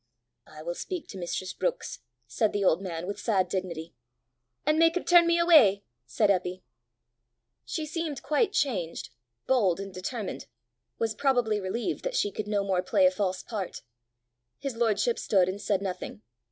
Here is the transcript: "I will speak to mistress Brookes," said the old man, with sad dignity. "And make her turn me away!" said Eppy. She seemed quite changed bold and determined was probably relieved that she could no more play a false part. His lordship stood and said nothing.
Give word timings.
"I 0.47 0.63
will 0.63 0.73
speak 0.73 1.07
to 1.09 1.17
mistress 1.19 1.53
Brookes," 1.53 1.99
said 2.25 2.53
the 2.53 2.65
old 2.65 2.81
man, 2.81 3.05
with 3.05 3.19
sad 3.19 3.47
dignity. 3.47 3.93
"And 4.65 4.79
make 4.79 4.95
her 4.95 5.03
turn 5.03 5.27
me 5.27 5.37
away!" 5.37 5.83
said 6.07 6.31
Eppy. 6.31 6.63
She 7.65 7.85
seemed 7.85 8.23
quite 8.23 8.51
changed 8.51 9.09
bold 9.45 9.79
and 9.79 9.93
determined 9.93 10.47
was 10.97 11.13
probably 11.13 11.59
relieved 11.59 12.03
that 12.03 12.15
she 12.15 12.31
could 12.31 12.47
no 12.47 12.63
more 12.63 12.81
play 12.81 13.05
a 13.05 13.11
false 13.11 13.43
part. 13.43 13.83
His 14.57 14.75
lordship 14.75 15.19
stood 15.19 15.47
and 15.47 15.61
said 15.61 15.83
nothing. 15.83 16.23